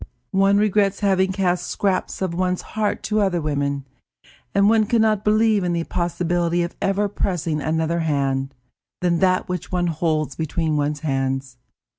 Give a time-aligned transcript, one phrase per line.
[0.33, 3.85] One regrets having cast scraps of one's heart to other women,
[4.51, 8.55] and one can not believe in the possibility of ever pressing another hand
[9.01, 11.57] than that which one holds between one's hands.